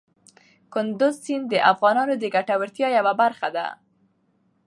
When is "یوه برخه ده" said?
2.97-3.67